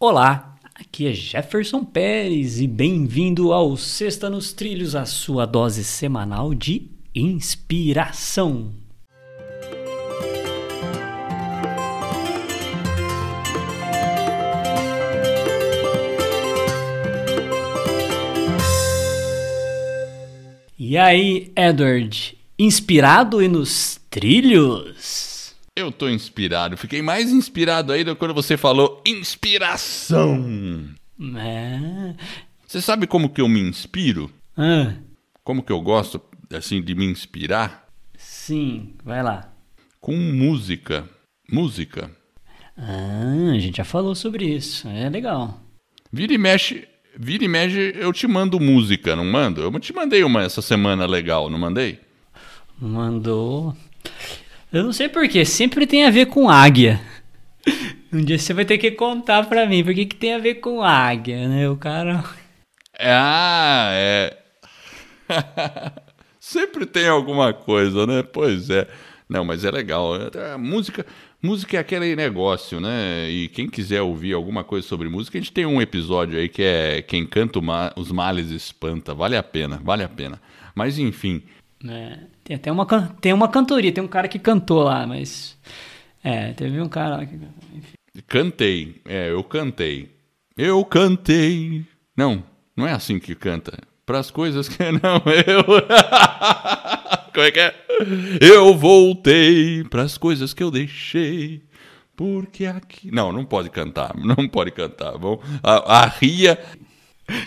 Olá, 0.00 0.56
aqui 0.76 1.08
é 1.08 1.12
Jefferson 1.12 1.84
Pérez 1.84 2.60
e 2.60 2.68
bem-vindo 2.68 3.52
ao 3.52 3.76
Sexta 3.76 4.30
nos 4.30 4.52
Trilhos, 4.52 4.94
a 4.94 5.04
sua 5.04 5.44
dose 5.44 5.82
semanal 5.82 6.54
de 6.54 6.88
inspiração. 7.12 8.72
E 20.78 20.96
aí, 20.96 21.50
Edward, 21.56 22.38
inspirado 22.56 23.42
e 23.42 23.48
nos 23.48 23.98
trilhos? 24.08 25.37
Eu 25.78 25.92
tô 25.92 26.08
inspirado. 26.08 26.76
Fiquei 26.76 27.00
mais 27.00 27.30
inspirado 27.30 27.92
ainda 27.92 28.16
quando 28.16 28.34
você 28.34 28.56
falou 28.56 29.00
inspiração. 29.06 30.88
É. 31.36 32.14
Você 32.66 32.80
sabe 32.80 33.06
como 33.06 33.28
que 33.30 33.40
eu 33.40 33.48
me 33.48 33.60
inspiro? 33.60 34.28
Ah, 34.56 34.94
Como 35.44 35.62
que 35.62 35.70
eu 35.70 35.80
gosto, 35.80 36.20
assim, 36.52 36.82
de 36.82 36.94
me 36.94 37.04
inspirar? 37.06 37.86
sim, 38.16 38.94
vai 39.04 39.22
lá. 39.22 39.52
Com 40.00 40.16
música. 40.16 41.08
Música. 41.50 42.10
Ah, 42.76 43.52
a 43.54 43.58
gente 43.58 43.76
já 43.76 43.84
falou 43.84 44.14
sobre 44.16 44.44
isso. 44.46 44.88
É 44.88 45.08
legal. 45.08 45.60
Vira 46.12 46.32
e 46.32 46.38
mexe, 46.38 46.88
vira 47.16 47.44
e 47.44 47.48
mexe, 47.48 47.92
eu 47.96 48.12
te 48.12 48.26
mando 48.26 48.58
música, 48.58 49.14
não 49.14 49.24
mando? 49.24 49.60
Eu 49.60 49.70
te 49.78 49.92
mandei 49.92 50.24
uma 50.24 50.42
essa 50.42 50.60
semana 50.60 51.06
legal, 51.06 51.48
não 51.48 51.58
mandei? 51.58 52.00
Mandou. 52.80 53.76
Eu 54.72 54.84
não 54.84 54.92
sei 54.92 55.08
porquê, 55.08 55.44
sempre 55.44 55.86
tem 55.86 56.04
a 56.04 56.10
ver 56.10 56.26
com 56.26 56.48
águia. 56.48 57.00
Um 58.10 58.24
dia 58.24 58.38
você 58.38 58.54
vai 58.54 58.64
ter 58.64 58.78
que 58.78 58.90
contar 58.92 59.46
pra 59.46 59.66
mim 59.66 59.84
por 59.84 59.92
que 59.92 60.06
tem 60.06 60.32
a 60.32 60.38
ver 60.38 60.54
com 60.54 60.82
águia, 60.82 61.46
né? 61.46 61.68
O 61.68 61.76
cara. 61.76 62.24
Ah, 62.98 63.90
é. 63.92 64.34
Sempre 66.40 66.86
tem 66.86 67.06
alguma 67.06 67.52
coisa, 67.52 68.06
né? 68.06 68.22
Pois 68.22 68.70
é. 68.70 68.88
Não, 69.28 69.44
mas 69.44 69.62
é 69.62 69.70
legal. 69.70 70.16
É, 70.16 70.52
a 70.54 70.56
música, 70.56 71.04
música 71.42 71.76
é 71.76 71.80
aquele 71.80 72.16
negócio, 72.16 72.80
né? 72.80 73.28
E 73.28 73.48
quem 73.48 73.68
quiser 73.68 74.00
ouvir 74.00 74.32
alguma 74.32 74.64
coisa 74.64 74.86
sobre 74.88 75.06
música, 75.10 75.36
a 75.36 75.40
gente 75.42 75.52
tem 75.52 75.66
um 75.66 75.82
episódio 75.82 76.38
aí 76.38 76.48
que 76.48 76.62
é 76.62 77.02
Quem 77.02 77.26
canta 77.26 77.60
ma- 77.60 77.92
os 77.94 78.10
males 78.10 78.48
espanta. 78.50 79.14
Vale 79.14 79.36
a 79.36 79.42
pena, 79.42 79.78
vale 79.84 80.02
a 80.02 80.08
pena. 80.08 80.40
Mas 80.74 80.98
enfim, 80.98 81.42
né, 81.84 82.20
tem 82.48 82.56
até 82.56 82.72
uma, 82.72 82.86
tem 83.20 83.32
uma 83.34 83.46
cantoria, 83.46 83.92
tem 83.92 84.02
um 84.02 84.08
cara 84.08 84.26
que 84.26 84.38
cantou 84.38 84.82
lá, 84.82 85.06
mas. 85.06 85.54
É, 86.24 86.52
teve 86.54 86.80
um 86.80 86.88
cara 86.88 87.18
lá 87.18 87.26
que. 87.26 87.34
Enfim. 87.34 87.92
cantei. 88.26 89.02
É, 89.06 89.30
eu 89.30 89.44
cantei. 89.44 90.08
Eu 90.56 90.82
cantei. 90.82 91.84
Não, 92.16 92.42
não 92.74 92.86
é 92.86 92.92
assim 92.92 93.18
que 93.18 93.34
canta. 93.34 93.78
Para 94.06 94.18
as 94.18 94.30
coisas 94.30 94.66
que 94.66 94.82
não 94.90 95.22
eu. 95.46 95.62
Como 97.34 97.46
é 97.46 97.50
que 97.50 97.60
é? 97.60 97.74
Eu 98.40 98.74
voltei 98.74 99.84
para 99.84 100.02
as 100.02 100.16
coisas 100.16 100.54
que 100.54 100.62
eu 100.62 100.70
deixei. 100.70 101.62
Porque 102.16 102.64
aqui. 102.64 103.10
Não, 103.12 103.30
não 103.30 103.44
pode 103.44 103.68
cantar. 103.68 104.16
Não 104.16 104.48
pode 104.48 104.70
cantar. 104.70 105.12
Vamos... 105.18 105.40
A, 105.62 105.98
a 105.98 106.06
Ria. 106.06 106.58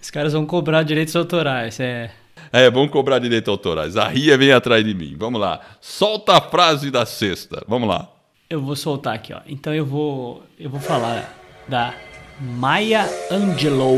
Os 0.00 0.10
caras 0.10 0.34
vão 0.34 0.44
cobrar 0.44 0.82
direitos 0.82 1.16
autorais. 1.16 1.80
É. 1.80 2.10
É, 2.52 2.70
vamos 2.70 2.90
cobrar 2.90 3.18
direito 3.18 3.50
autorais. 3.50 3.96
A 3.96 4.06
Ria 4.08 4.36
vem 4.36 4.52
atrás 4.52 4.84
de 4.84 4.92
mim. 4.92 5.16
Vamos 5.18 5.40
lá. 5.40 5.60
Solta 5.80 6.36
a 6.36 6.40
frase 6.40 6.90
da 6.90 7.06
sexta. 7.06 7.64
Vamos 7.66 7.88
lá. 7.88 8.10
Eu 8.50 8.60
vou 8.60 8.76
soltar 8.76 9.14
aqui, 9.14 9.32
ó. 9.32 9.40
Então 9.46 9.74
eu 9.74 9.86
vou. 9.86 10.42
Eu 10.60 10.68
vou 10.68 10.78
falar 10.80 11.34
da 11.66 11.94
Maya 12.38 13.08
Angelou. 13.30 13.96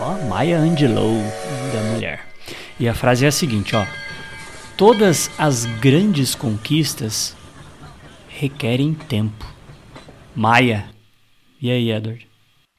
Ó, 0.00 0.26
Maya 0.28 0.58
Angelou 0.58 1.18
da 1.72 1.82
mulher. 1.92 2.26
E 2.80 2.88
a 2.88 2.94
frase 2.94 3.26
é 3.26 3.28
a 3.28 3.32
seguinte, 3.32 3.76
ó. 3.76 3.84
Todas 4.76 5.30
as 5.36 5.66
grandes 5.66 6.34
conquistas 6.34 7.36
requerem 8.28 8.94
tempo. 8.94 9.44
Maia. 10.34 10.86
E 11.60 11.70
aí, 11.70 11.90
Edward? 11.90 12.27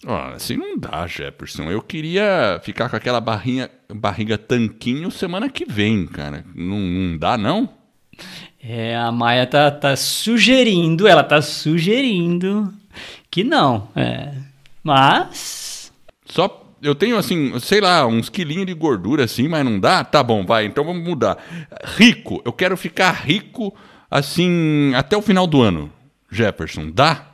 Ah, 0.07 0.33
assim 0.35 0.55
não 0.55 0.77
dá, 0.77 1.05
Jefferson. 1.07 1.69
Eu 1.69 1.81
queria 1.81 2.59
ficar 2.63 2.89
com 2.89 2.95
aquela 2.95 3.19
barrinha, 3.19 3.69
barriga 3.93 4.37
tanquinho 4.37 5.11
semana 5.11 5.49
que 5.49 5.65
vem, 5.65 6.05
cara. 6.05 6.45
Não, 6.55 6.77
não 6.79 7.17
dá, 7.17 7.37
não? 7.37 7.69
É, 8.61 8.95
a 8.95 9.11
Maia 9.11 9.45
tá, 9.45 9.69
tá 9.71 9.95
sugerindo, 9.95 11.07
ela 11.07 11.23
tá 11.23 11.41
sugerindo 11.41 12.73
que 13.29 13.43
não. 13.43 13.89
É. 13.95 14.33
Mas. 14.83 15.91
Só 16.25 16.65
eu 16.81 16.95
tenho 16.95 17.17
assim, 17.17 17.57
sei 17.59 17.81
lá, 17.81 18.05
uns 18.07 18.29
quilinhos 18.29 18.65
de 18.65 18.73
gordura 18.73 19.25
assim, 19.25 19.47
mas 19.49 19.65
não 19.65 19.79
dá? 19.79 20.03
Tá 20.03 20.23
bom, 20.23 20.45
vai, 20.45 20.65
então 20.65 20.83
vamos 20.85 21.03
mudar. 21.03 21.37
Rico, 21.97 22.41
eu 22.45 22.53
quero 22.53 22.77
ficar 22.77 23.11
rico 23.11 23.75
assim 24.09 24.93
até 24.95 25.17
o 25.17 25.21
final 25.21 25.45
do 25.45 25.61
ano. 25.61 25.91
Jefferson, 26.31 26.89
dá? 26.89 27.25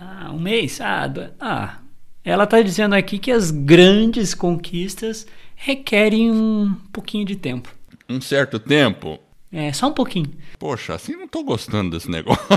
Ah, 0.00 0.30
um 0.32 0.38
mês? 0.40 0.80
Ah, 0.80 1.06
do- 1.06 1.30
ah, 1.40 1.78
ela 2.24 2.46
tá 2.46 2.62
dizendo 2.62 2.94
aqui 2.94 3.18
que 3.18 3.30
as 3.30 3.50
grandes 3.50 4.34
conquistas 4.34 5.26
requerem 5.54 6.30
um 6.30 6.74
pouquinho 6.92 7.24
de 7.24 7.36
tempo. 7.36 7.74
Um 8.08 8.20
certo 8.20 8.58
tempo? 8.58 9.18
É, 9.50 9.72
só 9.72 9.88
um 9.88 9.92
pouquinho. 9.92 10.30
Poxa, 10.58 10.94
assim 10.94 11.12
não 11.12 11.28
tô 11.28 11.42
gostando 11.42 11.90
desse 11.90 12.10
negócio. 12.10 12.42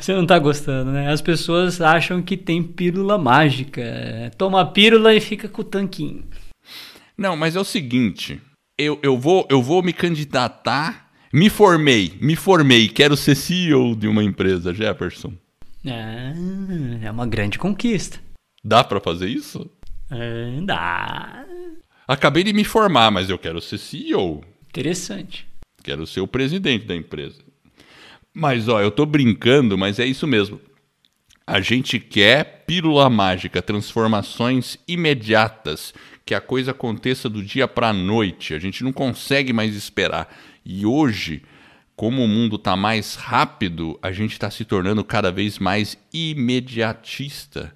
Você 0.00 0.12
não 0.12 0.26
tá 0.26 0.38
gostando, 0.38 0.90
né? 0.90 1.10
As 1.10 1.22
pessoas 1.22 1.80
acham 1.80 2.20
que 2.20 2.36
tem 2.36 2.62
pílula 2.62 3.16
mágica. 3.16 4.30
Toma 4.36 4.60
a 4.60 4.66
pílula 4.66 5.14
e 5.14 5.20
fica 5.20 5.48
com 5.48 5.62
o 5.62 5.64
tanquinho. 5.64 6.24
Não, 7.16 7.36
mas 7.36 7.56
é 7.56 7.60
o 7.60 7.64
seguinte, 7.64 8.40
eu, 8.76 8.98
eu, 9.02 9.16
vou, 9.16 9.46
eu 9.48 9.62
vou 9.62 9.82
me 9.82 9.92
candidatar, 9.92 11.10
me 11.32 11.48
formei, 11.48 12.14
me 12.20 12.34
formei, 12.34 12.88
quero 12.88 13.16
ser 13.16 13.34
CEO 13.34 13.94
de 13.94 14.08
uma 14.08 14.24
empresa, 14.24 14.74
Jefferson. 14.74 15.32
Ah, 15.86 16.32
é 17.02 17.10
uma 17.10 17.26
grande 17.26 17.58
conquista. 17.58 18.18
Dá 18.64 18.84
pra 18.84 19.00
fazer 19.00 19.28
isso? 19.28 19.68
É, 20.10 20.60
dá. 20.62 21.44
Acabei 22.06 22.44
de 22.44 22.52
me 22.52 22.64
formar, 22.64 23.10
mas 23.10 23.28
eu 23.30 23.38
quero 23.38 23.60
ser 23.60 23.78
CEO, 23.78 24.44
Interessante. 24.68 25.46
quero 25.82 26.06
ser 26.06 26.20
o 26.20 26.26
presidente 26.26 26.84
da 26.86 26.94
empresa. 26.94 27.42
Mas 28.34 28.68
ó, 28.68 28.80
eu 28.80 28.90
tô 28.90 29.04
brincando, 29.04 29.76
mas 29.76 29.98
é 29.98 30.06
isso 30.06 30.26
mesmo. 30.26 30.60
A 31.46 31.60
gente 31.60 31.98
quer 31.98 32.64
pílula 32.66 33.10
mágica, 33.10 33.60
transformações 33.60 34.78
imediatas, 34.86 35.92
que 36.24 36.34
a 36.34 36.40
coisa 36.40 36.70
aconteça 36.70 37.28
do 37.28 37.42
dia 37.42 37.66
para 37.66 37.88
a 37.88 37.92
noite. 37.92 38.54
A 38.54 38.58
gente 38.58 38.84
não 38.84 38.92
consegue 38.92 39.52
mais 39.52 39.74
esperar. 39.74 40.32
E 40.64 40.86
hoje, 40.86 41.42
como 41.96 42.24
o 42.24 42.28
mundo 42.28 42.56
está 42.56 42.76
mais 42.76 43.14
rápido, 43.14 43.98
a 44.02 44.12
gente 44.12 44.32
está 44.32 44.50
se 44.50 44.64
tornando 44.64 45.04
cada 45.04 45.30
vez 45.30 45.58
mais 45.58 45.96
imediatista. 46.12 47.74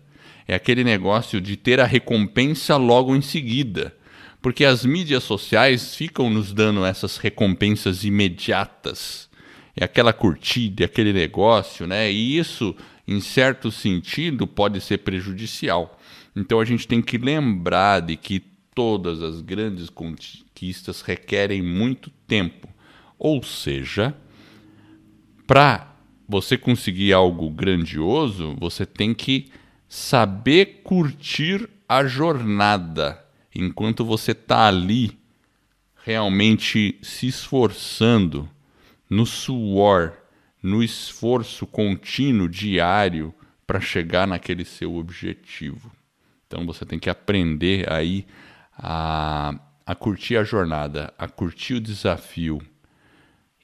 É 0.48 0.54
aquele 0.54 0.84
negócio 0.84 1.40
de 1.40 1.56
ter 1.56 1.80
a 1.80 1.84
recompensa 1.84 2.76
logo 2.76 3.14
em 3.14 3.22
seguida. 3.22 3.94
Porque 4.40 4.64
as 4.64 4.84
mídias 4.84 5.24
sociais 5.24 5.94
ficam 5.94 6.30
nos 6.30 6.52
dando 6.52 6.84
essas 6.84 7.16
recompensas 7.16 8.04
imediatas 8.04 9.26
é 9.76 9.84
aquela 9.84 10.12
curtida, 10.12 10.84
é 10.84 10.86
aquele 10.86 11.12
negócio, 11.12 11.86
né? 11.86 12.10
E 12.10 12.38
isso, 12.38 12.74
em 13.06 13.20
certo 13.20 13.70
sentido, 13.70 14.46
pode 14.46 14.80
ser 14.80 14.98
prejudicial. 14.98 16.00
Então 16.34 16.58
a 16.58 16.64
gente 16.64 16.88
tem 16.88 17.02
que 17.02 17.18
lembrar 17.18 18.00
de 18.00 18.16
que 18.16 18.42
todas 18.74 19.22
as 19.22 19.42
grandes 19.42 19.90
conquistas 19.90 21.02
requerem 21.02 21.62
muito 21.62 22.10
tempo. 22.26 22.68
Ou 23.18 23.42
seja, 23.42 24.14
para 25.46 25.94
você 26.28 26.58
conseguir 26.58 27.12
algo 27.12 27.50
grandioso, 27.50 28.56
você 28.58 28.84
tem 28.84 29.14
que 29.14 29.50
saber 29.88 30.82
curtir 30.82 31.68
a 31.88 32.04
jornada 32.04 33.24
enquanto 33.54 34.04
você 34.04 34.32
está 34.32 34.66
ali 34.66 35.18
realmente 36.04 36.98
se 37.02 37.26
esforçando 37.26 38.48
no 39.08 39.24
suor, 39.24 40.12
no 40.62 40.82
esforço 40.82 41.66
contínuo, 41.66 42.48
diário, 42.48 43.34
para 43.66 43.80
chegar 43.80 44.26
naquele 44.26 44.64
seu 44.64 44.94
objetivo. 44.96 45.90
Então 46.46 46.64
você 46.64 46.84
tem 46.84 46.98
que 46.98 47.10
aprender 47.10 47.90
aí 47.92 48.24
a, 48.78 49.58
a 49.84 49.94
curtir 49.94 50.36
a 50.36 50.44
jornada, 50.44 51.12
a 51.18 51.28
curtir 51.28 51.74
o 51.74 51.80
desafio. 51.80 52.60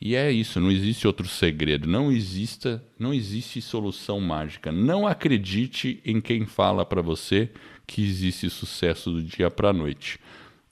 E 0.04 0.16
é 0.16 0.32
isso, 0.32 0.58
não 0.58 0.68
existe 0.68 1.06
outro 1.06 1.28
segredo, 1.28 1.88
não 1.88 2.10
exista, 2.10 2.82
não 2.98 3.14
existe 3.14 3.62
solução 3.62 4.20
mágica. 4.20 4.72
Não 4.72 5.06
acredite 5.06 6.00
em 6.04 6.20
quem 6.20 6.44
fala 6.44 6.84
para 6.84 7.00
você 7.00 7.48
que 7.86 8.02
existe 8.02 8.50
sucesso 8.50 9.12
do 9.12 9.22
dia 9.22 9.48
para 9.48 9.68
a 9.68 9.72
noite. 9.72 10.18